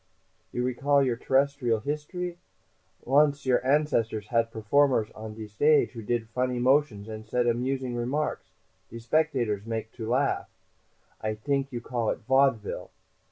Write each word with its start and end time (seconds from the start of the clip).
"You 0.51 0.63
recall 0.65 1.03
your 1.03 1.15
terrestrial 1.15 1.79
history? 1.79 2.39
Once 3.05 3.45
your 3.45 3.63
ancestors 3.63 4.29
had 4.29 4.49
performers 4.49 5.11
on 5.13 5.35
the 5.35 5.45
stage 5.45 5.91
who 5.91 6.01
did 6.01 6.27
funny 6.29 6.57
motions 6.57 7.07
and 7.07 7.23
said 7.23 7.45
amusing 7.45 7.95
remarks, 7.95 8.49
de 8.89 8.97
spectators 8.97 9.61
to 9.61 9.69
make 9.69 9.91
laugh. 9.99 10.49
I 11.21 11.35
t'ink 11.35 11.71
you 11.71 11.81
called 11.81 12.13
it 12.13 12.21
'vaudeville.' 12.27 12.89